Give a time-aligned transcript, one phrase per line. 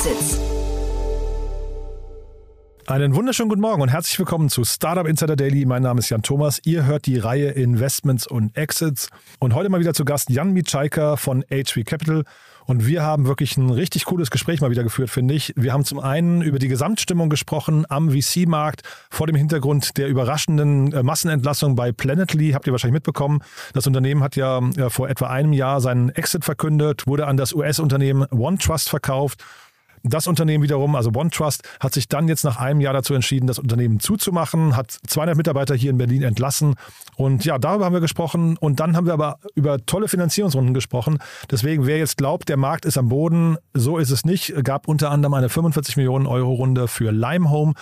[0.00, 0.40] Exits.
[2.86, 5.66] Einen wunderschönen guten Morgen und herzlich willkommen zu Startup Insider Daily.
[5.66, 6.58] Mein Name ist Jan Thomas.
[6.64, 9.10] Ihr hört die Reihe Investments und Exits.
[9.40, 12.24] Und heute mal wieder zu Gast Jan Mitschaiker von HV Capital.
[12.64, 15.52] Und wir haben wirklich ein richtig cooles Gespräch mal wieder geführt, finde ich.
[15.54, 18.80] Wir haben zum einen über die Gesamtstimmung gesprochen am VC-Markt
[19.10, 22.52] vor dem Hintergrund der überraschenden äh, Massenentlassung bei Planetly.
[22.52, 23.42] Habt ihr wahrscheinlich mitbekommen.
[23.74, 28.26] Das Unternehmen hat ja vor etwa einem Jahr seinen Exit verkündet, wurde an das US-Unternehmen
[28.30, 29.44] OneTrust verkauft
[30.02, 33.58] das Unternehmen wiederum, also OneTrust, hat sich dann jetzt nach einem Jahr dazu entschieden, das
[33.58, 36.74] Unternehmen zuzumachen, hat 200 Mitarbeiter hier in Berlin entlassen.
[37.16, 38.56] Und ja, darüber haben wir gesprochen.
[38.56, 41.18] Und dann haben wir aber über tolle Finanzierungsrunden gesprochen.
[41.50, 44.54] Deswegen, wer jetzt glaubt, der Markt ist am Boden, so ist es nicht.
[44.64, 47.74] Gab unter anderem eine 45 Millionen Euro Runde für Limehome.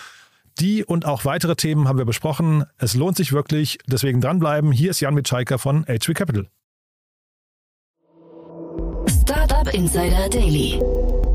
[0.59, 2.65] Die und auch weitere Themen haben wir besprochen.
[2.79, 3.79] Es lohnt sich wirklich.
[3.87, 4.73] Deswegen dranbleiben.
[4.73, 6.49] Hier ist Jan Mitschaiker von HV Capital.
[9.07, 10.81] Startup Insider Daily.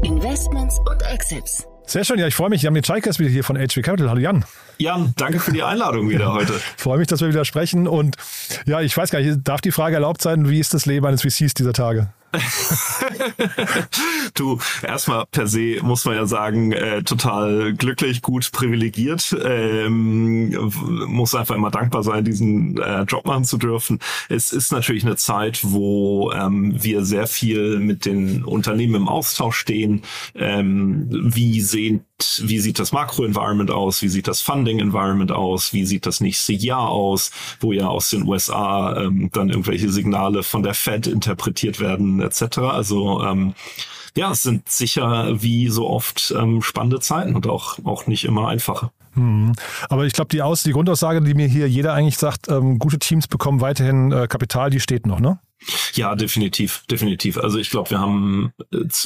[0.03, 1.65] Investments und Exits.
[1.85, 2.61] Sehr schön, ja, ich freue mich.
[2.61, 4.09] Jan Mitschaiker ist wieder hier von HV Capital.
[4.09, 4.43] Hallo Jan.
[4.77, 6.53] Jan, danke für die Einladung wieder heute.
[6.77, 7.87] freue mich, dass wir wieder sprechen.
[7.87, 8.17] Und
[8.65, 11.21] ja, ich weiß gar nicht, darf die Frage erlaubt sein, wie ist das Leben eines
[11.21, 12.09] VCs dieser Tage?
[14.33, 19.35] du, erstmal per se muss man ja sagen, äh, total glücklich, gut privilegiert.
[19.43, 20.71] Ähm,
[21.07, 23.99] muss einfach immer dankbar sein, diesen äh, Job machen zu dürfen.
[24.29, 29.57] Es ist natürlich eine Zeit, wo ähm, wir sehr viel mit den Unternehmen im Austausch
[29.57, 30.01] stehen.
[30.35, 32.05] Ähm, wie sehen
[32.43, 36.89] wie sieht das Makro-Environment aus, wie sieht das Funding-Environment aus, wie sieht das nächste Jahr
[36.89, 42.21] aus, wo ja aus den USA ähm, dann irgendwelche Signale von der Fed interpretiert werden
[42.21, 42.59] etc.
[42.59, 43.53] Also ähm,
[44.15, 48.47] ja, es sind sicher wie so oft ähm, spannende Zeiten und auch, auch nicht immer
[48.47, 48.91] einfache.
[49.13, 49.53] Hm.
[49.89, 52.99] Aber ich glaube, die, Aus die Grundaussage, die mir hier jeder eigentlich sagt, ähm, gute
[52.99, 55.39] Teams bekommen weiterhin äh, Kapital, die steht noch, ne?
[55.93, 57.37] Ja, definitiv, definitiv.
[57.37, 58.53] Also ich glaube, wir haben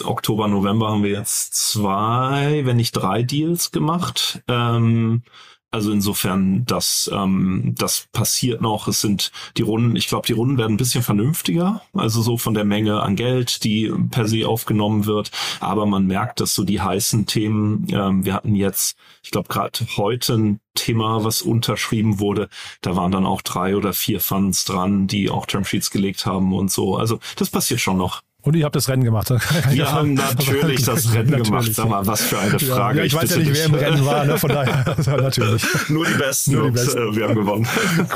[0.03, 4.41] Oktober, November haben wir jetzt zwei, wenn nicht drei Deals gemacht.
[4.47, 5.23] Ähm,
[5.69, 8.87] also insofern, das, ähm, das passiert noch.
[8.87, 12.53] Es sind die Runden, ich glaube, die Runden werden ein bisschen vernünftiger, also so von
[12.53, 15.31] der Menge an Geld, die per se aufgenommen wird.
[15.59, 19.85] Aber man merkt, dass so die heißen Themen, ähm, wir hatten jetzt, ich glaube, gerade
[19.97, 22.49] heute ein Thema, was unterschrieben wurde.
[22.81, 26.71] Da waren dann auch drei oder vier Funds dran, die auch Termsheets gelegt haben und
[26.71, 26.95] so.
[26.95, 28.21] Also das passiert schon noch.
[28.43, 29.29] Und ihr habt das Rennen gemacht.
[29.69, 31.73] Wir haben natürlich das Rennen natürlich, gemacht.
[31.73, 32.99] Sag mal, was für eine Frage.
[32.99, 34.37] Ja, ich, ich weiß ja nicht, wer im Rennen war, ne?
[34.37, 34.85] von daher.
[34.97, 35.63] Also natürlich.
[35.89, 36.53] Nur die Besten.
[36.53, 36.99] Nur die Besten.
[36.99, 37.67] Und, äh, wir haben gewonnen.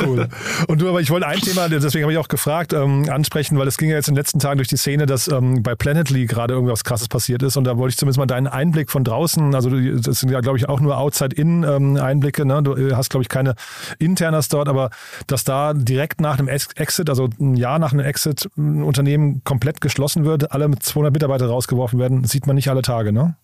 [0.02, 0.28] Cool.
[0.68, 3.68] Und du, aber ich wollte ein Thema, deswegen habe ich auch gefragt, ähm, ansprechen, weil
[3.68, 6.26] es ging ja jetzt in den letzten Tagen durch die Szene, dass ähm, bei Planetly
[6.28, 7.58] gerade irgendwas Krasses passiert ist.
[7.58, 10.58] Und da wollte ich zumindest mal deinen Einblick von draußen, also das sind ja, glaube
[10.58, 12.46] ich, auch nur Outside-In-Einblicke.
[12.46, 12.64] Ne?
[12.64, 13.56] Du äh, hast, glaube ich, keine
[14.00, 14.92] Internas dort, aber
[15.28, 19.82] dass da direkt nach einem Exit, also ein Jahr nach einem Exit, ein Unternehmen komplett
[19.82, 23.36] geschlossen geschlossen wird, alle mit 200 Mitarbeiter rausgeworfen werden, sieht man nicht alle Tage, ne?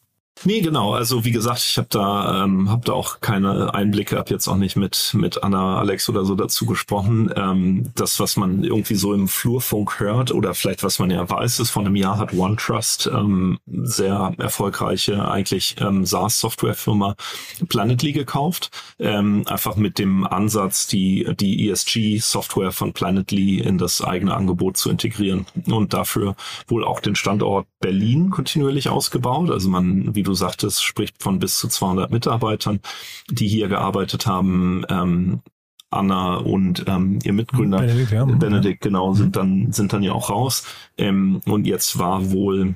[0.43, 0.93] Nee, genau.
[0.93, 4.55] Also wie gesagt, ich habe da, ähm, hab da auch keine Einblicke, habe jetzt auch
[4.55, 7.31] nicht mit mit Anna, Alex oder so dazu gesprochen.
[7.35, 11.59] Ähm, das, was man irgendwie so im Flurfunk hört oder vielleicht was man ja weiß,
[11.59, 17.15] ist, von einem Jahr hat OneTrust ähm, sehr erfolgreiche eigentlich ähm, SaaS-Softwarefirma
[17.67, 18.69] Planetly gekauft.
[18.99, 24.91] Ähm, einfach mit dem Ansatz, die die ESG-Software von Planetly in das eigene Angebot zu
[24.91, 26.35] integrieren und dafür
[26.67, 29.49] wohl auch den Standort Berlin kontinuierlich ausgebaut.
[29.49, 32.81] Also man, wie du sagtest, spricht von bis zu 200 Mitarbeitern,
[33.29, 34.85] die hier gearbeitet haben.
[34.89, 35.41] Ähm,
[35.89, 38.25] Anna und ähm, ihr Mitgründer Benedikt, ja.
[38.25, 39.31] Benedikt genau sind mhm.
[39.31, 40.65] dann sind dann ja auch raus
[40.97, 42.75] ähm, und jetzt war wohl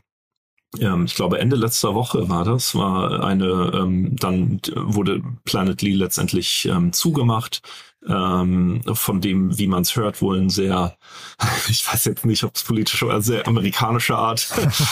[0.80, 6.66] ähm, ich glaube Ende letzter Woche war das war eine ähm, dann wurde Planetly letztendlich
[6.72, 7.62] ähm, zugemacht
[8.08, 10.98] ähm, von dem, wie man es hört, wohl ein sehr,
[11.70, 14.48] ich weiß jetzt nicht, ob es politische oder sehr amerikanische Art,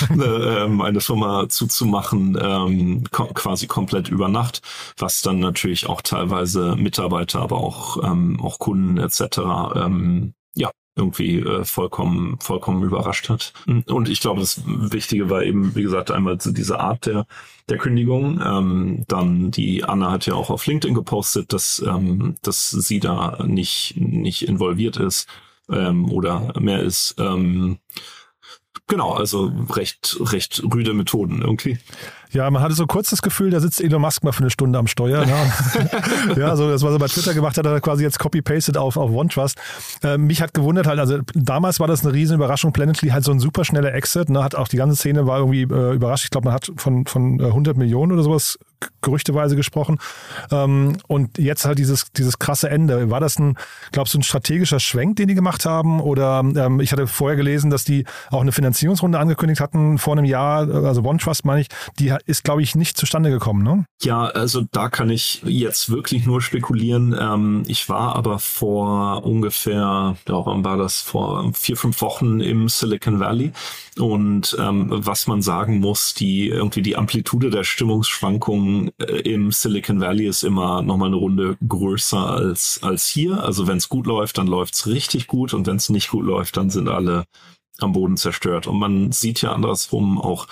[0.10, 0.26] eine,
[0.66, 4.62] ähm, eine Firma zuzumachen, ähm, kom quasi komplett über Nacht,
[4.98, 9.40] was dann natürlich auch teilweise Mitarbeiter, aber auch, ähm, auch Kunden etc.
[9.76, 10.34] Ähm,
[11.00, 13.54] irgendwie äh, vollkommen vollkommen überrascht hat.
[13.88, 17.26] Und ich glaube, das Wichtige war eben, wie gesagt, einmal diese Art der
[17.70, 18.42] der Kündigung.
[18.46, 23.44] Ähm, dann die Anna hat ja auch auf LinkedIn gepostet, dass ähm, dass sie da
[23.46, 25.28] nicht nicht involviert ist
[25.70, 27.16] ähm, oder mehr ist.
[27.18, 27.80] Ähm,
[28.90, 31.78] Genau, also recht, recht rüde Methoden irgendwie.
[32.32, 34.78] Ja, man hatte so kurz das Gefühl, da sitzt Elon Musk mal für eine Stunde
[34.78, 35.26] am Steuer.
[35.26, 35.34] Ne?
[36.38, 38.98] ja, so das, was er bei Twitter gemacht hat, hat er quasi jetzt copy-pasted auf,
[38.98, 39.58] auf OneTrust.
[40.04, 42.72] Äh, mich hat gewundert halt, also damals war das eine riesen Überraschung.
[42.72, 44.44] Planetly halt so ein super schneller Exit, ne?
[44.44, 46.26] hat auch die ganze Szene war irgendwie äh, überrascht.
[46.26, 48.60] Ich glaube, man hat von, von 100 äh, Millionen oder sowas
[49.02, 49.98] gerüchteweise gesprochen.
[50.52, 53.10] Ähm, und jetzt halt dieses, dieses krasse Ende.
[53.10, 53.58] War das ein,
[53.92, 56.00] glaubst du, ein strategischer Schwenk, den die gemacht haben?
[56.02, 60.26] Oder ähm, ich hatte vorher gelesen, dass die auch eine Finanzierungsrunde angekündigt hatten vor einem
[60.26, 61.68] Jahr, also OneTrust meine ich,
[61.98, 63.86] die ist, glaube ich, nicht zustande gekommen, ne?
[64.02, 67.16] Ja, also da kann ich jetzt wirklich nur spekulieren.
[67.20, 73.20] Ähm, ich war aber vor ungefähr, ja, war das, vor vier, fünf Wochen im Silicon
[73.20, 73.52] Valley.
[73.98, 80.00] Und ähm, was man sagen muss, die irgendwie die Amplitude der Stimmungsschwankungen äh, im Silicon
[80.00, 83.44] Valley ist immer nochmal eine Runde größer als, als hier.
[83.44, 86.56] Also wenn es gut läuft, dann läuft's richtig gut und wenn es nicht gut läuft,
[86.58, 87.26] dann sind alle
[87.80, 88.68] am Boden zerstört.
[88.68, 90.48] Und man sieht ja andersrum auch,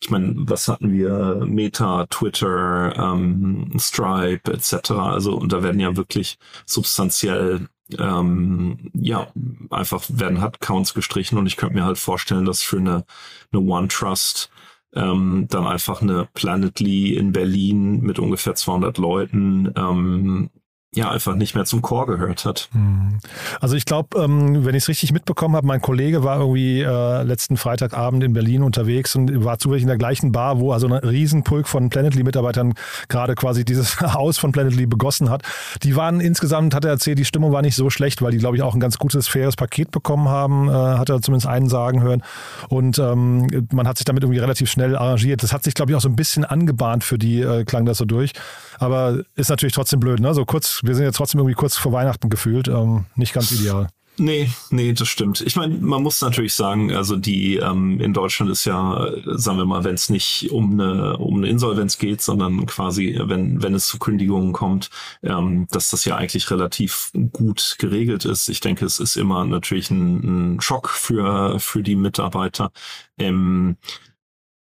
[0.00, 1.44] ich meine, was hatten wir?
[1.46, 4.90] Meta, Twitter, ähm, Stripe etc.
[4.92, 7.68] Also und da werden ja wirklich substanziell
[7.98, 9.28] ähm, ja,
[9.70, 13.04] einfach werden Accounts gestrichen und ich könnte mir halt vorstellen, dass für eine,
[13.52, 14.50] eine OneTrust
[14.94, 20.50] ähm, dann einfach eine Planetly in Berlin mit ungefähr 200 Leuten ähm,
[20.94, 22.70] ja einfach nicht mehr zum Chor gehört hat.
[22.72, 23.18] Hm.
[23.60, 27.22] Also ich glaube, ähm, wenn ich es richtig mitbekommen habe, mein Kollege war irgendwie äh,
[27.24, 30.94] letzten Freitagabend in Berlin unterwegs und war zufällig in der gleichen Bar, wo also ein
[30.94, 32.72] Riesenpulk von Planetly-Mitarbeitern
[33.08, 35.42] gerade quasi dieses Haus von Planetly begossen hat.
[35.82, 38.56] Die waren insgesamt, hat er erzählt, die Stimmung war nicht so schlecht, weil die, glaube
[38.56, 42.00] ich, auch ein ganz gutes, faires Paket bekommen haben, äh, hat er zumindest einen sagen
[42.00, 42.22] hören.
[42.68, 45.42] Und ähm, man hat sich damit irgendwie relativ schnell arrangiert.
[45.42, 47.98] Das hat sich, glaube ich, auch so ein bisschen angebahnt für die, äh, klang das
[47.98, 48.32] so durch.
[48.78, 50.32] Aber ist natürlich trotzdem blöd, ne?
[50.34, 52.68] So kurz, wir sind jetzt trotzdem irgendwie kurz vor Weihnachten gefühlt.
[52.68, 53.88] Ähm, nicht ganz ideal.
[54.20, 55.40] Nee, nee, das stimmt.
[55.42, 59.64] Ich meine, man muss natürlich sagen, also die ähm, in Deutschland ist ja, sagen wir
[59.64, 63.86] mal, wenn es nicht um eine um eine Insolvenz geht, sondern quasi, wenn wenn es
[63.86, 64.90] zu Kündigungen kommt,
[65.22, 68.48] ähm, dass das ja eigentlich relativ gut geregelt ist.
[68.48, 72.72] Ich denke, es ist immer natürlich ein, ein Schock für für die Mitarbeiter.
[73.18, 73.76] Ähm,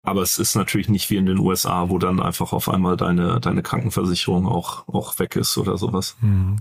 [0.06, 3.40] aber es ist natürlich nicht wie in den USA, wo dann einfach auf einmal deine,
[3.40, 6.16] deine Krankenversicherung auch, auch weg ist oder sowas.
[6.20, 6.58] Hm.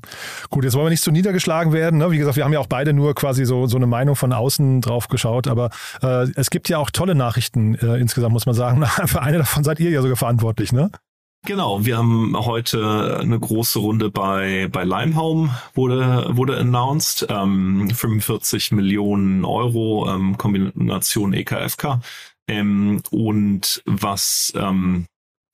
[0.50, 2.00] Gut, jetzt wollen wir nicht zu niedergeschlagen werden.
[2.00, 2.09] Ne?
[2.09, 4.81] Wie gesagt, wir haben ja auch beide nur quasi so, so eine Meinung von außen
[4.81, 5.47] drauf geschaut.
[5.47, 5.69] Aber
[6.01, 8.83] äh, es gibt ja auch tolle Nachrichten äh, insgesamt, muss man sagen.
[9.06, 10.89] Für eine davon seid ihr ja sogar verantwortlich, ne?
[11.45, 17.27] Genau, wir haben heute eine große Runde bei, bei Limehome wurde, wurde announced.
[17.30, 22.00] Ähm, 45 Millionen Euro, ähm, Kombination EKFK.
[22.47, 25.07] Ähm, und was ähm,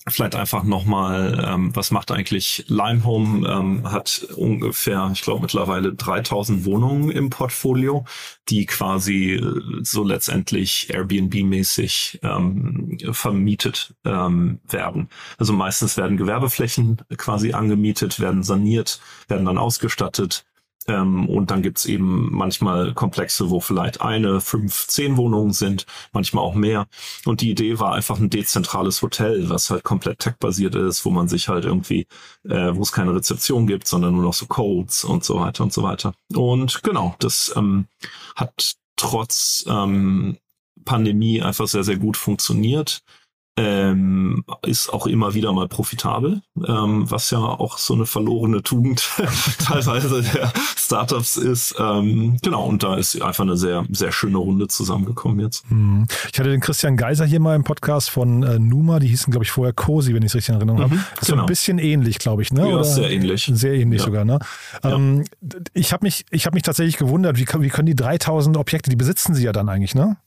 [0.08, 3.48] vielleicht einfach nochmal, ähm, was macht eigentlich Limehome?
[3.48, 8.06] Ähm, hat ungefähr, ich glaube mittlerweile 3000 Wohnungen im Portfolio,
[8.50, 15.10] die quasi äh, so letztendlich Airbnb-mäßig ähm, vermietet ähm, werden.
[15.38, 20.46] Also meistens werden Gewerbeflächen quasi angemietet, werden saniert, werden dann ausgestattet
[20.92, 26.44] ähm, und dann gibt's eben manchmal Komplexe, wo vielleicht eine, fünf, zehn Wohnungen sind, manchmal
[26.44, 26.88] auch mehr.
[27.26, 31.28] Und die Idee war einfach ein dezentrales Hotel, was halt komplett tech-basiert ist, wo man
[31.28, 32.08] sich halt irgendwie,
[32.44, 35.74] äh, wo es keine Rezeption gibt, sondern nur noch so Codes und so weiter und
[35.74, 36.14] so weiter.
[36.34, 37.88] Und genau, das ähm,
[38.36, 40.38] hat trotz ähm,
[40.84, 43.02] Pandemie einfach sehr, sehr gut funktioniert
[43.58, 49.04] ähm, ist auch immer wieder mal profitabel, ähm, was ja auch so eine verlorene Tugend
[49.66, 51.76] teilweise der Startups ist.
[51.78, 55.66] Ähm, genau, und da ist einfach eine sehr, sehr schöne Runde zusammengekommen jetzt.
[55.70, 56.06] Hm.
[56.32, 59.44] Ich hatte den Christian Geiser hier mal im Podcast von äh, Numa, die hießen, glaube
[59.44, 60.96] ich, vorher Cosi, wenn ich es richtig in Erinnerung mhm, habe.
[60.96, 61.16] Ist genau.
[61.22, 61.46] so ein genau.
[61.48, 62.68] bisschen ähnlich, glaube ich, ne?
[62.70, 63.52] Ja, Oder sehr ähnlich.
[63.54, 64.06] Sehr ähnlich ja.
[64.06, 64.40] sogar, ne?
[64.84, 65.60] Ähm, ja.
[65.74, 68.96] Ich habe mich, ich hab mich tatsächlich gewundert, wie, wie können die 3000 Objekte, die
[68.96, 70.18] besitzen sie ja dann eigentlich, ne?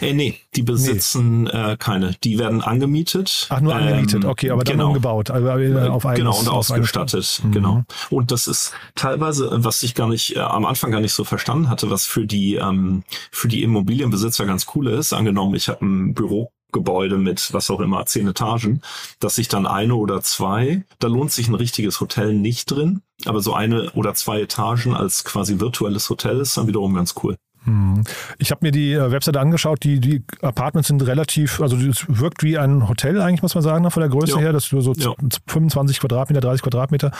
[0.00, 1.50] Äh, nee, die besitzen nee.
[1.50, 2.14] Äh, keine.
[2.22, 3.46] Die werden angemietet.
[3.50, 4.88] Ach, nur angemietet, ähm, okay, aber dann genau.
[4.88, 5.30] umgebaut.
[5.30, 7.40] Also äh, auf eigenes, genau, und ausgestattet.
[7.44, 7.52] Mhm.
[7.52, 7.84] Genau.
[8.10, 11.68] Und das ist teilweise, was ich gar nicht, äh, am Anfang gar nicht so verstanden
[11.68, 15.12] hatte, was für die, ähm, für die Immobilienbesitzer ganz cool ist.
[15.12, 18.82] Angenommen, ich habe ein Büro Gebäude mit was auch immer, zehn Etagen,
[19.18, 23.40] dass sich dann eine oder zwei, da lohnt sich ein richtiges Hotel nicht drin, aber
[23.40, 27.36] so eine oder zwei Etagen als quasi virtuelles Hotel ist dann wiederum ganz cool.
[27.70, 28.04] Hm.
[28.38, 32.42] Ich habe mir die äh, Webseite angeschaut, die, die Apartments sind relativ, also es wirkt
[32.42, 34.38] wie ein Hotel eigentlich, muss man sagen, ne, von der Größe ja.
[34.38, 34.52] her.
[34.52, 35.14] Das ist so ja.
[35.46, 37.12] 25 Quadratmeter, 30 Quadratmeter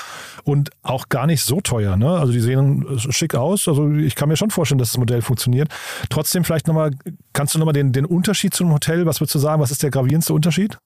[0.42, 1.96] und auch gar nicht so teuer.
[1.96, 2.10] Ne?
[2.10, 3.68] Also die sehen schick aus.
[3.68, 5.68] Also ich kann mir schon vorstellen, dass das Modell funktioniert.
[6.08, 6.90] Trotzdem vielleicht nochmal,
[7.32, 9.90] kannst du nochmal den, den Unterschied zum Hotel, was würdest du sagen, was ist der
[9.90, 10.78] gravierendste Unterschied?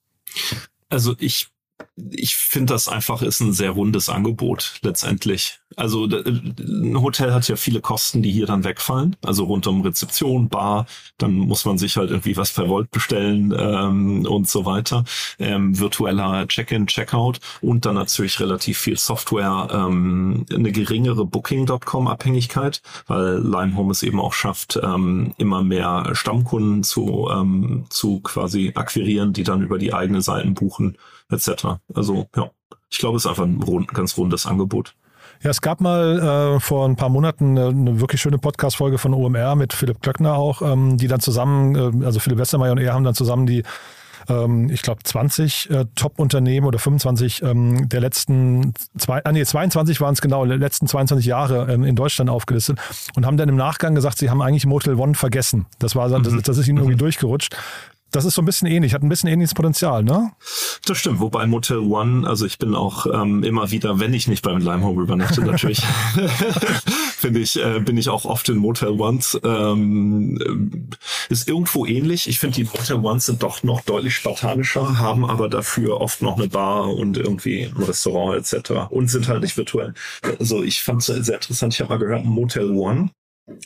[0.90, 1.48] Also ich
[1.96, 5.60] ich finde das einfach ist ein sehr rundes Angebot letztendlich.
[5.76, 9.16] Also ein Hotel hat ja viele Kosten, die hier dann wegfallen.
[9.24, 10.86] Also rund um Rezeption, Bar,
[11.18, 15.04] dann muss man sich halt irgendwie was per Volt bestellen ähm, und so weiter.
[15.38, 23.38] Ähm, virtueller Check-in, Checkout und dann natürlich relativ viel Software, ähm, eine geringere Booking.com-Abhängigkeit, weil
[23.38, 29.44] Limehome es eben auch schafft, ähm, immer mehr Stammkunden zu, ähm, zu quasi akquirieren, die
[29.44, 30.98] dann über die eigene Seiten buchen,
[31.30, 31.63] etc.
[31.94, 32.50] Also ja,
[32.90, 34.94] ich glaube, es ist einfach ein rund, ganz rundes Angebot.
[35.42, 39.12] Ja, es gab mal äh, vor ein paar Monaten eine, eine wirklich schöne Podcast-Folge von
[39.12, 42.94] OMR mit Philipp Klöckner auch, ähm, die dann zusammen, äh, also Philipp Westermeier und er
[42.94, 43.62] haben dann zusammen die
[44.28, 50.00] ähm, ich glaube, 20 äh, Top-Unternehmen oder 25 ähm, der letzten, zwei, ah, nee, 22
[50.00, 52.78] waren es genau, der letzten 22 Jahre ähm, in Deutschland aufgelistet
[53.16, 55.66] und haben dann im Nachgang gesagt, sie haben eigentlich Motel One vergessen.
[55.78, 56.98] Das war, das, das ist ihnen irgendwie mhm.
[56.98, 57.56] durchgerutscht.
[58.14, 60.30] Das ist so ein bisschen ähnlich, hat ein bisschen ähnliches Potenzial, ne?
[60.86, 64.42] Das stimmt, wobei Motel One, also ich bin auch ähm, immer wieder, wenn ich nicht
[64.42, 65.82] beim Limehome übernachte, natürlich,
[67.16, 69.40] finde ich, äh, bin ich auch oft in Motel Ones.
[69.42, 70.88] Ähm,
[71.28, 72.28] ist irgendwo ähnlich.
[72.28, 76.38] Ich finde, die Motel Ones sind doch noch deutlich spartanischer, haben aber dafür oft noch
[76.38, 78.90] eine Bar und irgendwie ein Restaurant etc.
[78.90, 79.92] und sind halt nicht virtuell.
[80.38, 81.74] Also ich fand es sehr interessant.
[81.74, 83.10] Ich habe mal gehört, Motel One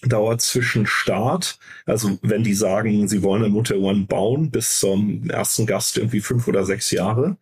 [0.02, 5.28] dauert zwischen Start, also wenn die sagen, sie wollen ein Motel One bauen, bis zum
[5.30, 7.36] ersten Gast irgendwie fünf oder sechs Jahre.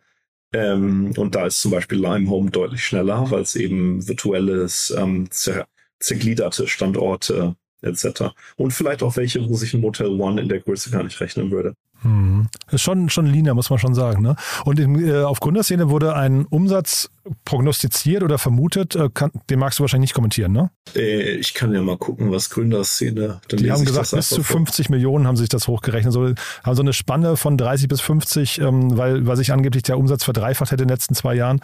[0.53, 5.67] Ähm, und da ist zum Beispiel Limehome deutlich schneller, weil es eben virtuelles, ähm, zer
[5.99, 8.35] zergliederte Standorte etc.
[8.57, 11.51] Und vielleicht auch welche, wo sich ein Motel One in der Größe gar nicht rechnen
[11.51, 11.75] würde.
[12.03, 12.49] Hm.
[12.71, 14.23] Ist schon, schon leaner, muss man schon sagen.
[14.23, 14.37] Ne?
[14.65, 17.11] Und in, äh, auf Gründerszene wurde ein Umsatz
[17.45, 18.95] prognostiziert oder vermutet.
[18.95, 20.71] Äh, kann, den magst du wahrscheinlich nicht kommentieren, ne?
[20.95, 23.41] Äh, ich kann ja mal gucken, was Gründerszene.
[23.49, 24.95] Dann Die haben gesagt, bis zu 50 vor.
[24.95, 26.13] Millionen haben sich das hochgerechnet.
[26.13, 26.27] So,
[26.63, 30.25] haben so eine Spanne von 30 bis 50, ähm, weil, weil sich angeblich der Umsatz
[30.25, 31.61] verdreifacht hätte in den letzten zwei Jahren.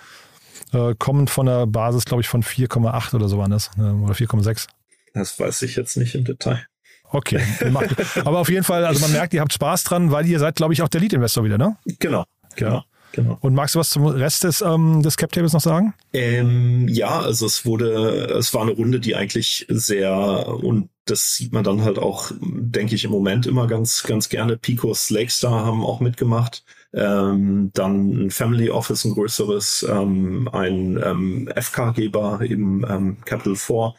[0.73, 3.71] Äh, kommend von einer Basis, glaube ich, von 4,8 oder so waren das.
[3.77, 4.69] Äh, oder 4,6.
[5.15, 6.67] Das weiß ich jetzt nicht im Detail.
[7.13, 7.41] Okay.
[8.25, 10.73] Aber auf jeden Fall, also man merkt, ihr habt Spaß dran, weil ihr seid, glaube
[10.73, 11.77] ich, auch der Lead-Investor wieder, ne?
[11.99, 12.25] Genau,
[12.57, 12.83] genau.
[13.13, 13.37] Genau.
[13.41, 15.93] Und magst du was zum Rest des, ähm, des Cap Tables noch sagen?
[16.15, 21.53] Ähm, ja, also es wurde, es war eine Runde, die eigentlich sehr, und das sieht
[21.53, 24.57] man dann halt auch, denke ich, im Moment immer ganz, ganz gerne.
[24.57, 26.65] Picos Lakestar haben auch mitgemacht.
[26.95, 33.95] Ähm, dann ein Family Office, ein größeres, ähm, ein ähm, FK-Geber, eben ähm, Capital 4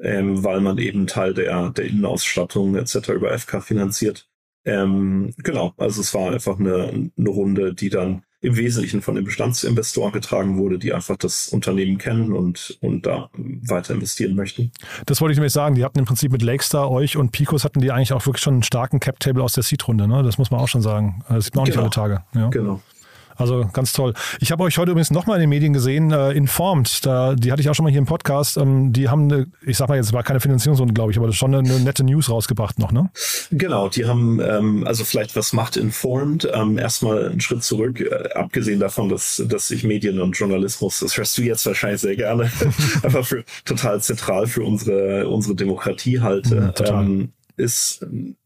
[0.00, 3.10] ähm, weil man eben Teil der, der Innenausstattung etc.
[3.10, 4.28] über FK finanziert.
[4.64, 9.24] Ähm, genau, also es war einfach eine, eine Runde, die dann im Wesentlichen von den
[9.24, 14.72] Bestandsinvestoren getragen wurde, die einfach das Unternehmen kennen und, und da weiter investieren möchten.
[15.06, 15.74] Das wollte ich nämlich sagen.
[15.74, 18.54] Die hatten im Prinzip mit Lakestar, euch und Picos hatten die eigentlich auch wirklich schon
[18.54, 20.06] einen starken Cap-Table aus der Seed-Runde.
[20.06, 20.22] Ne?
[20.22, 21.24] Das muss man auch schon sagen.
[21.28, 21.86] Das sieht man auch genau.
[21.86, 22.24] nicht alle Tage.
[22.34, 22.48] Ja.
[22.50, 22.80] Genau.
[23.36, 24.14] Also ganz toll.
[24.40, 27.60] Ich habe euch heute übrigens nochmal in den Medien gesehen, äh, Informed, da, die hatte
[27.60, 28.56] ich auch schon mal hier im Podcast.
[28.56, 31.34] Ähm, die haben, eine, ich sag mal jetzt, war keine Finanzierungsrunde, glaube ich, aber das
[31.34, 33.10] ist schon eine, eine, nette News rausgebracht noch, ne?
[33.50, 36.48] Genau, die haben, ähm, also vielleicht was macht Informed?
[36.52, 41.16] Ähm, erstmal einen Schritt zurück, äh, abgesehen davon, dass, dass ich Medien und Journalismus, das
[41.16, 42.50] hörst du jetzt wahrscheinlich sehr gerne,
[43.02, 48.04] aber für total zentral für unsere, unsere Demokratie halte, ja, ähm, ist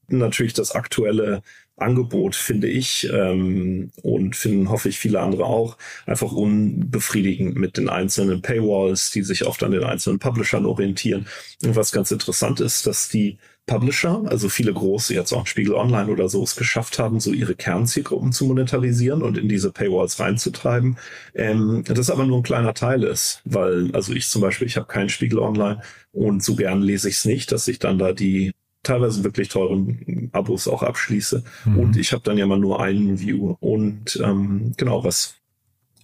[0.08, 1.42] natürlich das aktuelle
[1.80, 7.88] Angebot, finde ich, ähm, und finden, hoffe ich, viele andere auch, einfach unbefriedigend mit den
[7.88, 11.26] einzelnen Paywalls, die sich oft an den einzelnen Publishern orientieren.
[11.62, 16.10] Und was ganz interessant ist, dass die Publisher, also viele große, jetzt auch Spiegel Online
[16.10, 20.98] oder so, es geschafft haben, so ihre Kernzielgruppen zu monetarisieren und in diese Paywalls reinzutreiben.
[21.34, 24.88] Ähm, das aber nur ein kleiner Teil ist, weil, also ich zum Beispiel, ich habe
[24.88, 25.82] keinen Spiegel Online
[26.12, 28.50] und so gern lese ich es nicht, dass ich dann da die
[28.82, 31.42] teilweise wirklich teuren Abos auch abschließe.
[31.64, 31.78] Mhm.
[31.78, 33.56] Und ich habe dann ja mal nur einen View.
[33.60, 35.34] Und ähm, genau, was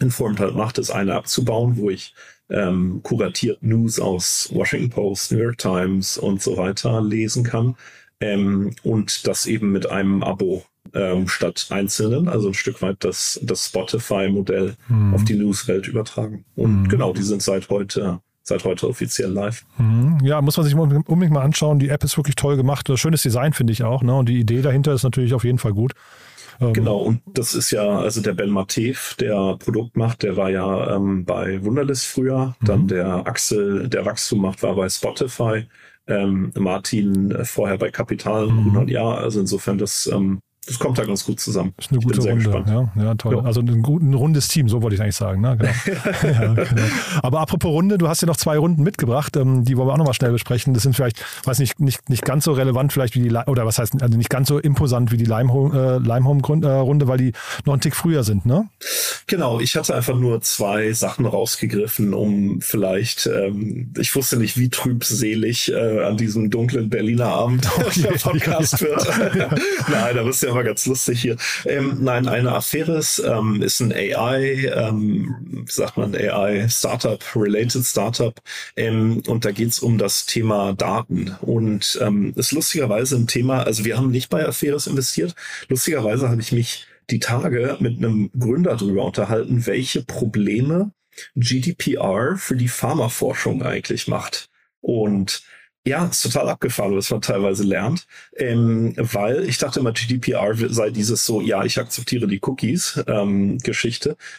[0.00, 2.14] Informed halt macht, ist eine abzubauen, wo ich
[2.50, 7.76] ähm, kuratiert News aus Washington Post, New York Times und so weiter lesen kann.
[8.20, 10.64] Ähm, und das eben mit einem Abo
[10.94, 15.14] ähm, statt einzelnen, also ein Stück weit das, das Spotify-Modell mhm.
[15.14, 16.44] auf die Newswelt übertragen.
[16.54, 16.88] Und mhm.
[16.88, 19.64] genau, die sind seit heute seit heute offiziell live.
[19.78, 20.18] Mhm.
[20.22, 21.78] Ja, muss man sich unbedingt mal anschauen.
[21.78, 22.88] Die App ist wirklich toll gemacht.
[22.94, 24.02] Schönes Design finde ich auch.
[24.02, 24.14] Ne?
[24.14, 25.92] Und die Idee dahinter ist natürlich auf jeden Fall gut.
[26.60, 30.48] Ähm, genau, und das ist ja, also der Ben Matev, der Produkt macht, der war
[30.48, 32.54] ja ähm, bei Wunderlist früher.
[32.60, 32.66] Mhm.
[32.66, 35.66] Dann der Axel, der Wachstum macht, war bei Spotify.
[36.08, 38.58] Ähm, Martin äh, vorher bei Kapital, mhm.
[38.58, 39.18] 100 Jahre.
[39.18, 41.72] Also insofern das ähm, das kommt da ganz gut zusammen.
[41.76, 42.64] Das ist eine gute Runde.
[42.66, 43.36] Ja, ja, toll.
[43.36, 43.44] Ja.
[43.44, 45.40] Also ein, gut, ein rundes Team, so wollte ich eigentlich sagen.
[45.40, 45.56] Ne?
[45.56, 46.04] Genau.
[46.22, 46.82] ja, genau.
[47.22, 49.98] Aber apropos Runde, du hast ja noch zwei Runden mitgebracht, ähm, die wollen wir auch
[49.98, 50.74] nochmal schnell besprechen.
[50.74, 53.78] Das sind vielleicht, weiß nicht, nicht, nicht ganz so relevant vielleicht wie die, oder was
[53.78, 57.32] heißt, also nicht ganz so imposant wie die Limehome-Runde, äh, Limehome äh, weil die
[57.64, 58.68] noch einen Tick früher sind, ne?
[59.28, 64.68] Genau, ich hatte einfach nur zwei Sachen rausgegriffen, um vielleicht, ähm, ich wusste nicht, wie
[64.68, 69.06] trübselig äh, an diesem dunklen Berliner Abend der Podcast wird.
[69.88, 71.36] nein, da bist du ja immer ganz lustig hier.
[71.66, 75.36] Ähm, nein, eine Affäre ist, ähm, ist ein AI, ähm,
[75.66, 78.40] wie sagt man, AI Startup, Related Startup.
[78.74, 81.36] Ähm, und da geht's um das Thema Daten.
[81.42, 85.34] Und ähm, ist lustigerweise ein Thema, also wir haben nicht bei Affäres investiert.
[85.68, 90.92] Lustigerweise habe ich mich die Tage mit einem Gründer darüber unterhalten, welche Probleme
[91.34, 94.48] GDPR für die Pharmaforschung eigentlich macht.
[94.80, 95.42] Und
[95.86, 100.90] ja, ist total abgefahren, was man teilweise lernt, ähm, weil ich dachte immer, GDPR sei
[100.90, 103.58] dieses so, ja, ich akzeptiere die Cookies ähm,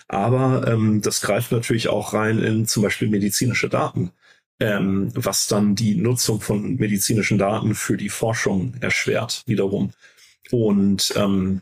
[0.10, 4.12] aber ähm, das greift natürlich auch rein in zum Beispiel medizinische Daten,
[4.60, 9.92] ähm, was dann die Nutzung von medizinischen Daten für die Forschung erschwert wiederum.
[10.52, 11.62] Und ähm,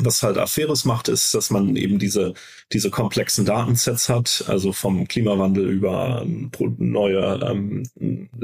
[0.00, 2.34] was halt Affäres macht, ist, dass man eben diese,
[2.72, 7.82] diese komplexen Datensets hat, also vom Klimawandel über ähm, neue ähm,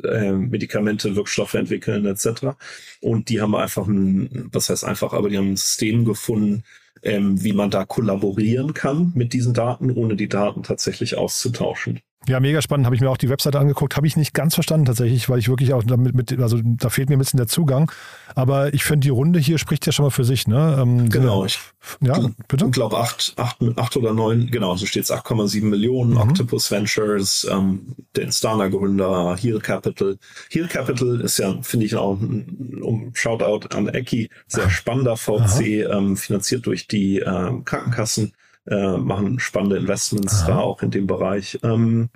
[0.02, 2.56] äh, Medikamente, Wirkstoffe entwickeln etc.
[3.00, 6.64] Und die haben einfach ein, was heißt einfach, aber die haben ein System gefunden,
[7.02, 12.00] ähm, wie man da kollaborieren kann mit diesen Daten, ohne die Daten tatsächlich auszutauschen.
[12.26, 12.86] Ja, mega spannend.
[12.86, 13.96] Habe ich mir auch die Webseite angeguckt.
[13.96, 17.08] Habe ich nicht ganz verstanden tatsächlich, weil ich wirklich auch damit mit, also da fehlt
[17.08, 17.90] mir ein bisschen der Zugang.
[18.34, 20.46] Aber ich finde, die Runde hier spricht ja schon mal für sich.
[20.46, 20.78] Ne?
[20.80, 21.44] Ähm, genau.
[21.44, 21.58] Ich
[22.00, 22.66] ja, bitte?
[22.66, 26.12] Ich glaube, acht, acht, acht oder neun, genau, so steht es 8,7 Millionen.
[26.12, 26.18] Mhm.
[26.18, 30.16] Octopus Ventures, ähm, den Starner-Gründer, Heal Capital.
[30.50, 35.86] Heal Capital ist ja, finde ich, auch ein um Shoutout an Eki, sehr spannender VC,
[35.90, 38.32] ähm, finanziert durch die ähm, Krankenkassen
[38.66, 40.48] äh, machen spannende Investments Aha.
[40.48, 41.58] da auch in dem Bereich.
[41.62, 42.08] Ähm,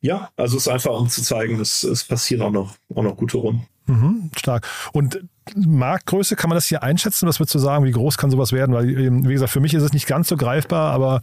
[0.00, 3.16] ja, also es ist einfach, um zu zeigen, es, es passieren auch noch, auch noch
[3.16, 3.66] gute Runden.
[3.86, 4.68] Mhm, stark.
[4.92, 5.24] Und
[5.56, 7.28] Marktgröße, kann man das hier einschätzen?
[7.28, 8.74] Was würdest du sagen, wie groß kann sowas werden?
[8.74, 11.20] Weil, wie gesagt, für mich ist es nicht ganz so greifbar, aber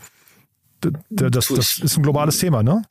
[1.10, 2.84] das, das ist ein globales Thema, ne?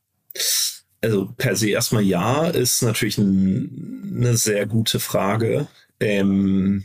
[1.01, 5.67] Also per se erstmal ja, ist natürlich ein, eine sehr gute Frage.
[5.99, 6.83] Ähm,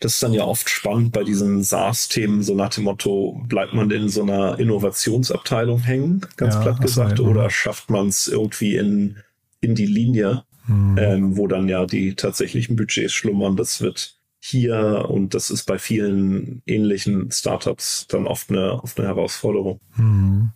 [0.00, 3.90] das ist dann ja oft spannend bei diesen SaaS-Themen, so nach dem Motto, bleibt man
[3.90, 7.50] in so einer Innovationsabteilung hängen, ganz ja, platt gesagt, oder mhm.
[7.50, 9.18] schafft man es irgendwie in,
[9.60, 10.98] in die Linie, mhm.
[10.98, 13.56] ähm, wo dann ja die tatsächlichen Budgets schlummern.
[13.56, 19.08] Das wird hier und das ist bei vielen ähnlichen Startups dann oft eine, oft eine
[19.08, 19.80] Herausforderung.
[19.96, 20.50] Mhm.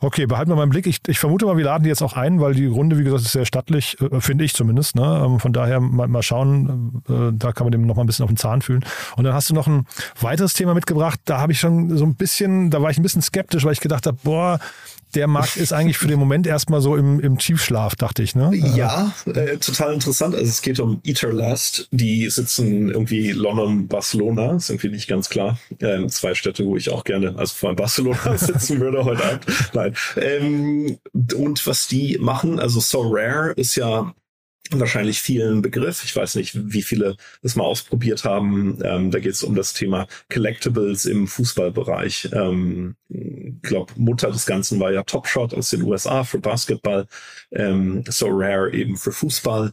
[0.00, 0.86] Okay, behalten wir mal im Blick.
[0.86, 3.22] Ich, ich, vermute mal, wir laden die jetzt auch ein, weil die Runde, wie gesagt,
[3.22, 4.94] ist sehr stattlich, äh, finde ich zumindest.
[4.94, 5.22] Ne?
[5.24, 8.22] Ähm, von daher mal, mal schauen, äh, da kann man dem noch mal ein bisschen
[8.22, 8.84] auf den Zahn fühlen.
[9.16, 9.86] Und dann hast du noch ein
[10.20, 11.18] weiteres Thema mitgebracht.
[11.24, 13.80] Da habe ich schon so ein bisschen, da war ich ein bisschen skeptisch, weil ich
[13.80, 14.60] gedacht habe, boah,
[15.14, 18.34] der Markt ist eigentlich für den Moment erstmal so im, im Tiefschlaf, dachte ich.
[18.34, 18.50] Ne?
[18.54, 20.34] Ja, äh, total interessant.
[20.34, 21.88] Also es geht um Eterlast.
[21.92, 24.56] Die sitzen irgendwie London, Barcelona.
[24.56, 25.58] Ist irgendwie nicht ganz klar.
[25.80, 29.46] Ähm, zwei Städte, wo ich auch gerne, also vor allem Barcelona sitzen würde heute Abend.
[29.72, 29.87] Nein.
[30.16, 30.98] Ähm,
[31.34, 34.14] und was die machen, also So Rare ist ja
[34.70, 36.04] wahrscheinlich vielen Begriff.
[36.04, 38.78] Ich weiß nicht, wie viele das mal ausprobiert haben.
[38.84, 42.30] Ähm, da geht es um das Thema Collectibles im Fußballbereich.
[42.32, 42.96] Ähm,
[43.62, 47.06] glaube, Mutter des Ganzen war ja Top Shot aus den USA für Basketball,
[47.52, 49.72] ähm, so Rare eben für Fußball.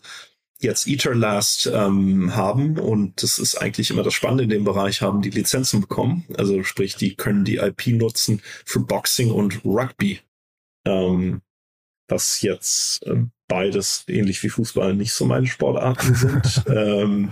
[0.65, 5.21] Jetzt Etherlast ähm, haben und das ist eigentlich immer das Spannende in dem Bereich, haben
[5.21, 6.25] die Lizenzen bekommen.
[6.37, 10.19] Also sprich, die können die IP nutzen für Boxing und Rugby.
[10.85, 11.41] Ähm,
[12.07, 16.63] was jetzt äh, beides ähnlich wie Fußball nicht so meine Sportarten sind.
[16.69, 17.31] ähm,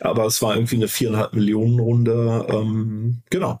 [0.00, 2.46] aber es war irgendwie eine viereinhalb Millionen Runde.
[2.48, 3.60] Ähm, genau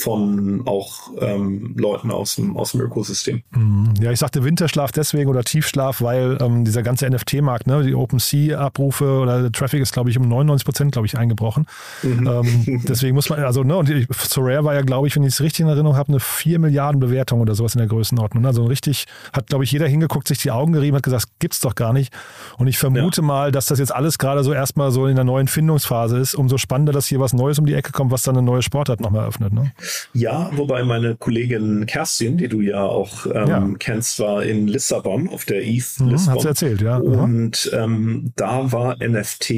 [0.00, 3.42] von auch ähm, Leuten aus dem, aus dem Ökosystem.
[3.50, 3.94] Mhm.
[4.00, 9.20] Ja, ich sagte Winterschlaf deswegen oder Tiefschlaf, weil ähm, dieser ganze NFT-Markt, ne, die OpenSea-Abrufe
[9.20, 11.66] oder der Traffic ist, glaube ich, um 99 Prozent, glaube ich, eingebrochen.
[12.02, 12.26] Mhm.
[12.26, 15.40] Ähm, deswegen muss man, also, ne, und Sorare war ja, glaube ich, wenn ich es
[15.40, 18.46] richtig in Erinnerung habe, eine 4 Milliarden Bewertung oder sowas in der Größenordnung.
[18.46, 21.74] Also richtig, hat, glaube ich, jeder hingeguckt, sich die Augen gerieben, hat gesagt, gibt's doch
[21.74, 22.12] gar nicht.
[22.56, 23.26] Und ich vermute ja.
[23.26, 26.34] mal, dass das jetzt alles gerade so erstmal so in der neuen Findungsphase ist.
[26.34, 29.00] Umso spannender, dass hier was Neues um die Ecke kommt, was dann eine neue Sportart
[29.00, 29.52] nochmal öffnet.
[29.52, 29.72] Ne?
[30.12, 33.70] Ja, wobei meine Kollegin Kerstin, die du ja auch ähm, ja.
[33.78, 36.34] kennst, war in Lissabon auf der ETH mhm, Lissabon.
[36.34, 36.96] Hat sie erzählt, ja.
[36.98, 39.50] Und ähm, da war NFT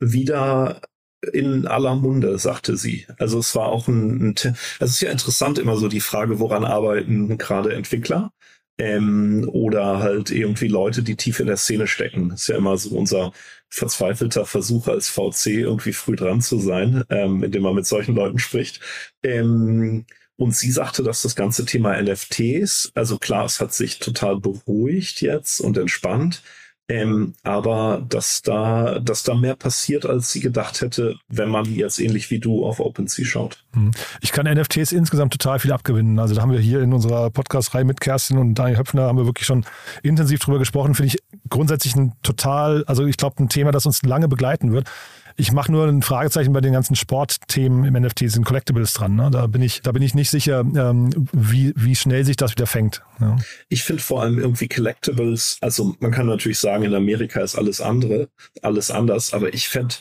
[0.00, 0.80] wieder
[1.32, 3.06] in aller Munde, sagte sie.
[3.18, 6.38] Also es war auch ein, ein also es ist ja interessant immer so die Frage,
[6.38, 8.30] woran arbeiten gerade Entwickler
[8.78, 12.30] ähm, oder halt irgendwie Leute, die tief in der Szene stecken.
[12.30, 13.32] Das ist ja immer so unser
[13.68, 18.38] verzweifelter Versuch als VC irgendwie früh dran zu sein, ähm, indem man mit solchen Leuten
[18.38, 18.80] spricht.
[19.22, 24.38] Ähm, und sie sagte, dass das ganze Thema NFTs, also klar, es hat sich total
[24.38, 26.42] beruhigt jetzt und entspannt,
[26.90, 32.00] Ähm, aber dass da, dass da mehr passiert, als sie gedacht hätte, wenn man jetzt
[32.00, 33.62] ähnlich wie du auf OpenSea schaut.
[33.74, 33.90] Hm.
[34.22, 36.18] Ich kann NFTs insgesamt total viel abgewinnen.
[36.18, 39.26] Also da haben wir hier in unserer Podcast-Reihe mit Kerstin und Daniel Höpfner haben wir
[39.26, 39.66] wirklich schon
[40.02, 40.94] intensiv drüber gesprochen.
[40.94, 44.88] Finde ich grundsätzlich ein total, also ich glaube, ein Thema, das uns lange begleiten wird.
[45.40, 49.14] Ich mache nur ein Fragezeichen bei den ganzen Sportthemen im NFT, sind Collectibles dran.
[49.14, 49.30] Ne?
[49.30, 52.66] Da bin ich, da bin ich nicht sicher, ähm, wie, wie schnell sich das wieder
[52.66, 53.02] fängt.
[53.20, 53.36] Ja.
[53.68, 57.80] Ich finde vor allem irgendwie Collectibles, also man kann natürlich sagen, in Amerika ist alles
[57.80, 58.28] andere,
[58.62, 59.94] alles anders, aber ich fände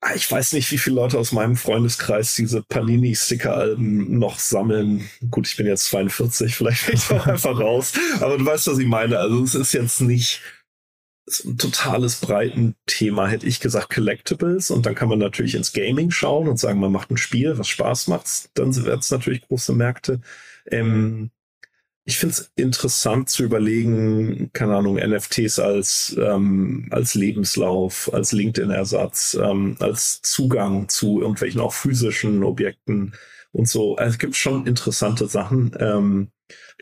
[0.00, 5.08] ah, ich weiß nicht, wie viele Leute aus meinem Freundeskreis diese Panini-Sticker-Alben noch sammeln.
[5.30, 7.92] Gut, ich bin jetzt 42, vielleicht bin ich auch einfach raus.
[8.20, 9.18] Aber du weißt, was ich meine.
[9.18, 10.42] Also es ist jetzt nicht
[11.26, 14.70] so ein totales Breitenthema, hätte ich gesagt, Collectibles.
[14.70, 17.68] Und dann kann man natürlich ins Gaming schauen und sagen, man macht ein Spiel, was
[17.68, 18.50] Spaß macht.
[18.54, 20.20] Dann wird es natürlich große Märkte.
[20.70, 21.30] Ähm,
[22.04, 29.36] ich finde es interessant zu überlegen, keine Ahnung, NFTs als, ähm, als Lebenslauf, als LinkedIn-Ersatz,
[29.42, 33.14] ähm, als Zugang zu irgendwelchen auch physischen Objekten
[33.56, 33.96] und so.
[33.96, 35.72] Also es gibt schon interessante Sachen.
[35.80, 36.30] Ähm,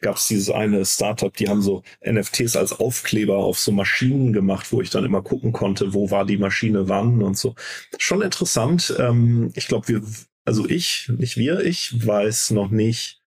[0.01, 4.73] gab es dieses eine Startup, die haben so NFTs als Aufkleber auf so Maschinen gemacht,
[4.73, 7.55] wo ich dann immer gucken konnte, wo war die Maschine wann und so.
[7.99, 8.95] Schon interessant.
[8.99, 10.03] Ähm, ich glaube, wir,
[10.45, 13.23] also ich, nicht wir, ich weiß noch nicht,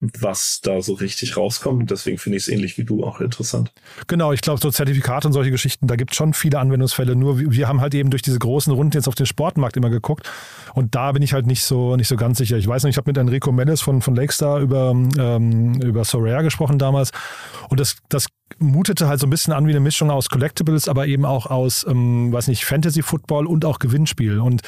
[0.00, 1.90] was da so richtig rauskommt.
[1.90, 3.70] Deswegen finde ich es ähnlich wie du auch interessant.
[4.06, 7.14] Genau, ich glaube, so Zertifikate und solche Geschichten, da gibt es schon viele Anwendungsfälle.
[7.14, 10.28] Nur wir haben halt eben durch diese großen Runden jetzt auf den Sportmarkt immer geguckt.
[10.74, 12.56] Und da bin ich halt nicht so, nicht so ganz sicher.
[12.56, 16.44] Ich weiß nicht, ich habe mit Enrico Mendes von, von Lakestar über, ähm, über Sorare
[16.44, 17.10] gesprochen damals.
[17.68, 18.26] Und das, das
[18.58, 21.86] mutete halt so ein bisschen an wie eine Mischung aus Collectibles, aber eben auch aus,
[21.88, 24.38] ähm, weiß nicht, Fantasy Football und auch Gewinnspiel.
[24.40, 24.62] Und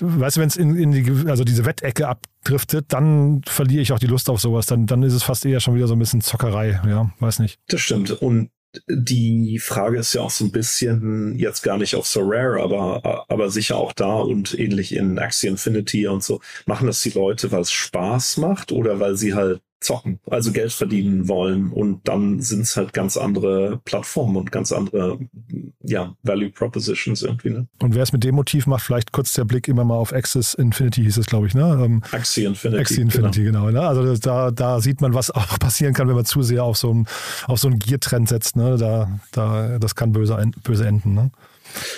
[0.00, 3.98] weißt du, wenn es in, in die, also diese Wettecke abdriftet, dann verliere ich auch
[3.98, 4.66] die Lust auf sowas.
[4.66, 7.58] Dann, dann ist es fast eher schon wieder so ein bisschen Zockerei, ja, weiß nicht.
[7.68, 8.10] Das stimmt.
[8.10, 8.50] Und
[8.86, 13.24] die Frage ist ja auch so ein bisschen jetzt gar nicht auf so rare, aber,
[13.28, 16.40] aber sicher auch da und ähnlich in Axie Infinity und so.
[16.66, 20.72] Machen das die Leute, weil es Spaß macht oder weil sie halt zocken, also Geld
[20.72, 25.18] verdienen wollen und dann sind es halt ganz andere Plattformen und ganz andere
[25.82, 27.50] ja, Value Propositions irgendwie.
[27.50, 27.68] Ne?
[27.80, 30.54] Und wer es mit dem Motiv macht, vielleicht kurz der Blick immer mal auf Axis
[30.54, 31.80] Infinity hieß es, glaube ich, ne?
[31.84, 32.80] Ähm, Axie Infinity.
[32.80, 33.66] Axie Infinity, genau.
[33.66, 33.86] genau ne?
[33.86, 36.90] Also da, da sieht man, was auch passieren kann, wenn man zu sehr auf so
[36.90, 37.06] einen
[37.46, 38.56] auf so einen Gear-Trend setzt.
[38.56, 38.76] Ne?
[38.78, 41.14] Da, da, das kann böse, böse enden.
[41.14, 41.30] Ne?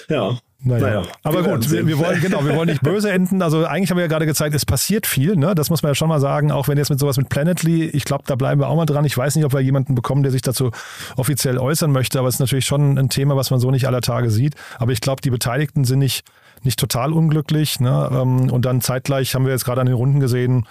[0.09, 0.87] Ja, naja.
[0.87, 1.03] naja.
[1.23, 3.41] Aber gut, wir, wir, wollen, genau, wir wollen nicht böse enden.
[3.41, 5.55] Also eigentlich haben wir ja gerade gezeigt, es passiert viel, ne?
[5.55, 8.05] Das muss man ja schon mal sagen, auch wenn jetzt mit sowas mit Planetly, ich
[8.05, 9.05] glaube, da bleiben wir auch mal dran.
[9.05, 10.71] Ich weiß nicht, ob wir jemanden bekommen, der sich dazu
[11.17, 14.03] offiziell äußern möchte, aber es ist natürlich schon ein Thema, was man so nicht aller
[14.03, 14.55] Tage sieht.
[14.79, 16.25] Aber ich glaube, die Beteiligten sind nicht,
[16.63, 17.81] nicht total unglücklich.
[17.81, 18.11] Ne?
[18.13, 20.67] Ähm, und dann zeitgleich haben wir jetzt gerade an den Runden gesehen,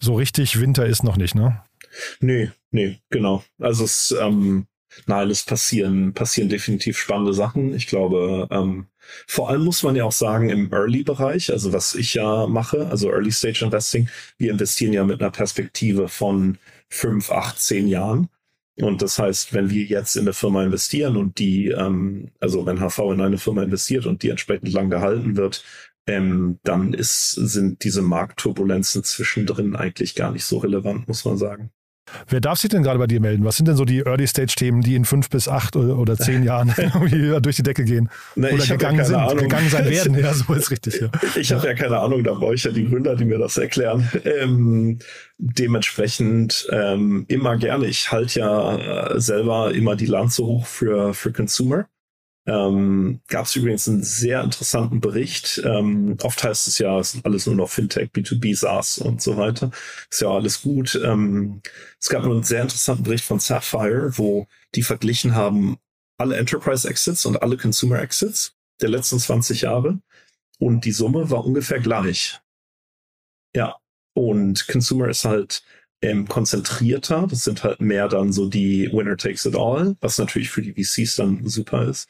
[0.00, 1.60] so richtig Winter ist noch nicht, ne?
[2.20, 3.42] Nee, nee, genau.
[3.58, 4.66] Also es, ähm,
[5.06, 7.74] nein, es passieren, passieren definitiv spannende Sachen.
[7.74, 8.86] Ich glaube, ähm,
[9.26, 13.10] vor allem muss man ja auch sagen, im Early-Bereich, also was ich ja mache, also
[13.10, 18.28] Early Stage Investing, wir investieren ja mit einer Perspektive von fünf, acht, zehn Jahren.
[18.80, 22.78] Und das heißt, wenn wir jetzt in eine Firma investieren und die, ähm, also wenn
[22.78, 25.64] HV in eine Firma investiert und die entsprechend lang gehalten wird,
[26.06, 31.70] ähm, dann ist, sind diese Marktturbulenzen zwischendrin eigentlich gar nicht so relevant, muss man sagen.
[32.28, 33.44] Wer darf sich denn gerade bei dir melden?
[33.44, 36.74] Was sind denn so die Early-Stage-Themen, die in fünf bis acht oder zehn Jahren
[37.42, 38.10] durch die Decke gehen?
[38.34, 39.38] Na, oder gegangen ja sind, Ahnung.
[39.38, 40.14] gegangen sein werden?
[40.18, 41.00] Ja, so ist richtig.
[41.00, 41.10] Ja.
[41.36, 44.08] Ich habe ja keine Ahnung, da brauche ich ja die Gründer, die mir das erklären.
[44.24, 44.98] Ähm,
[45.38, 47.86] dementsprechend ähm, immer gerne.
[47.86, 51.86] Ich halte ja äh, selber immer die Lanze hoch für, für Consumer.
[52.48, 55.60] Ähm, Gab es übrigens einen sehr interessanten Bericht.
[55.66, 59.36] Ähm, oft heißt es ja, es ist alles nur noch Fintech, B2B, SaaS und so
[59.36, 59.70] weiter.
[60.10, 60.98] Ist ja alles gut.
[61.04, 61.60] Ähm,
[62.00, 65.76] es gab einen sehr interessanten Bericht von Sapphire, wo die verglichen haben
[66.16, 70.00] alle Enterprise Exits und alle Consumer Exits der letzten 20 Jahre.
[70.58, 72.40] Und die Summe war ungefähr gleich.
[73.54, 73.76] Ja.
[74.14, 75.62] Und Consumer ist halt
[76.00, 77.26] ähm, konzentrierter.
[77.28, 80.72] Das sind halt mehr dann so die Winner takes it all, was natürlich für die
[80.72, 82.08] VCs dann super ist.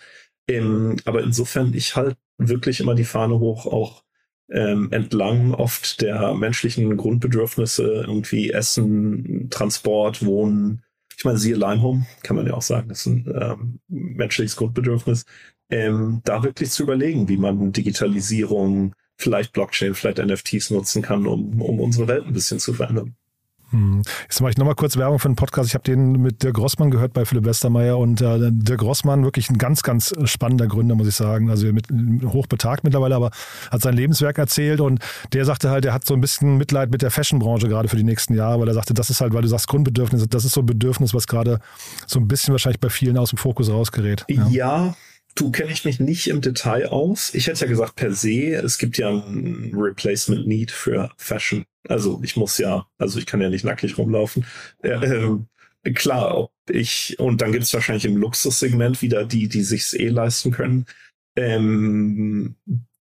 [0.49, 4.03] Ähm, aber insofern, ich halt wirklich immer die Fahne hoch, auch
[4.51, 10.83] ähm, entlang oft der menschlichen Grundbedürfnisse, irgendwie Essen, Transport, Wohnen.
[11.17, 15.25] Ich meine, siehe Limehome, kann man ja auch sagen, das ist ein ähm, menschliches Grundbedürfnis.
[15.71, 21.61] Ähm, da wirklich zu überlegen, wie man Digitalisierung, vielleicht Blockchain, vielleicht NFTs nutzen kann, um,
[21.61, 23.17] um unsere Welt ein bisschen zu verändern.
[23.71, 24.03] Hm.
[24.23, 25.69] Jetzt mache ich nochmal kurz Werbung für einen Podcast.
[25.69, 29.51] Ich habe den mit Dirk Grossmann gehört bei Philipp Westermeier und äh, Dirk Grossmann, wirklich
[29.51, 31.51] ein ganz, ganz spannender Gründer, muss ich sagen.
[31.51, 31.87] Also mit,
[32.25, 33.31] hochbetagt mittlerweile, aber
[33.71, 35.01] hat sein Lebenswerk erzählt und
[35.33, 38.05] der sagte halt, er hat so ein bisschen Mitleid mit der Fashionbranche gerade für die
[38.05, 40.61] nächsten Jahre, weil er sagte, das ist halt, weil du sagst Grundbedürfnisse, das ist so
[40.61, 41.61] ein Bedürfnis, was gerade
[42.07, 44.25] so ein bisschen wahrscheinlich bei vielen aus dem Fokus rausgerät.
[44.29, 44.95] Ja, ja
[45.35, 47.33] Du kenne ich mich nicht im Detail aus.
[47.33, 51.65] Ich hätte ja gesagt, per se, es gibt ja ein Replacement Need für Fashion.
[51.89, 54.45] Also ich muss ja, also ich kann ja nicht nackig rumlaufen.
[54.83, 59.63] Äh, äh, klar, ob ich, und dann gibt es wahrscheinlich im Luxussegment wieder die, die
[59.63, 60.87] sich's eh leisten können.
[61.37, 62.57] Ähm,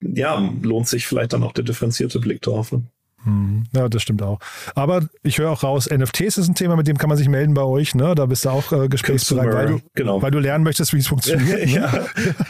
[0.02, 2.72] ja, lohnt sich vielleicht dann auch der differenzierte Blick drauf.
[2.72, 2.84] Ne?
[3.26, 4.40] Hm, ja, das stimmt auch.
[4.76, 7.56] Aber ich höre auch raus, NFTs ist ein Thema, mit dem kann man sich melden
[7.56, 7.96] bei euch.
[7.96, 8.14] Ne?
[8.16, 10.22] Da bist du auch äh, gesprächsbereit, weil du, genau.
[10.22, 11.46] weil du lernen möchtest, wie es funktioniert.
[11.66, 11.72] Ne?
[11.72, 12.06] ja.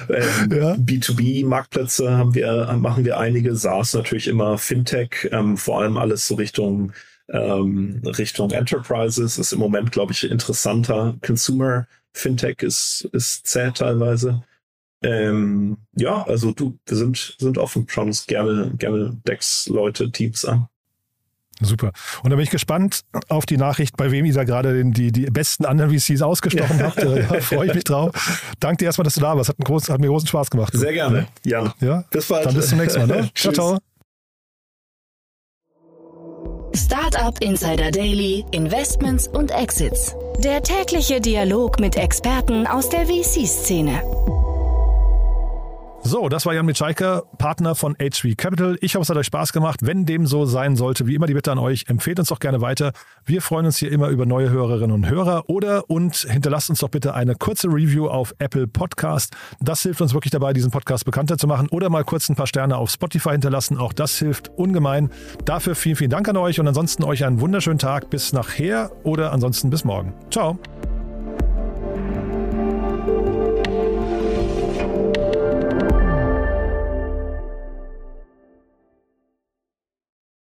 [0.10, 0.74] ähm, ja.
[0.74, 3.56] B2B-Marktplätze haben wir, machen wir einige.
[3.56, 6.92] SaaS natürlich immer Fintech, ähm, vor allem alles so Richtung
[7.30, 11.16] ähm, Richtung Enterprises ist im Moment, glaube ich, interessanter.
[11.26, 14.44] Consumer Fintech ist, ist zäh teilweise.
[15.04, 20.46] Ähm, ja, also du, wir sind, sind offen, schauen uns gerne, gerne Decks, Leute, Teams
[20.46, 20.68] an.
[21.62, 21.92] Super.
[22.22, 25.26] Und da bin ich gespannt auf die Nachricht, bei wem ihr da gerade die, die
[25.26, 26.96] besten anderen VCs ausgestochen habt.
[27.06, 28.12] Ja, freue ich mich drauf.
[28.60, 29.50] Danke dir erstmal, dass du da warst.
[29.50, 30.74] Hat, groß, hat mir großen Spaß gemacht.
[30.74, 31.28] Sehr gerne.
[31.46, 31.74] Ja.
[31.80, 32.04] ja.
[32.10, 32.46] Bis bald.
[32.46, 33.22] Dann bis zum nächsten Mal.
[33.22, 33.30] Ne?
[33.36, 33.78] ciao, ciao.
[36.76, 40.16] Startup Insider Daily, Investments und Exits.
[40.40, 44.02] Der tägliche Dialog mit Experten aus der VC-Szene.
[46.08, 48.78] So, das war Jan Mitschaiker, Partner von HV Capital.
[48.80, 49.80] Ich hoffe, es hat euch Spaß gemacht.
[49.82, 52.62] Wenn dem so sein sollte, wie immer die Bitte an euch, empfehlt uns doch gerne
[52.62, 52.94] weiter.
[53.26, 56.90] Wir freuen uns hier immer über neue Hörerinnen und Hörer oder und hinterlasst uns doch
[56.90, 59.36] bitte eine kurze Review auf Apple Podcast.
[59.60, 62.46] Das hilft uns wirklich dabei, diesen Podcast bekannter zu machen oder mal kurz ein paar
[62.46, 63.80] Sterne auf Spotify hinterlassen.
[63.80, 65.10] Auch das hilft ungemein.
[65.44, 69.34] Dafür vielen, vielen Dank an euch und ansonsten euch einen wunderschönen Tag bis nachher oder
[69.34, 70.14] ansonsten bis morgen.
[70.30, 70.60] Ciao.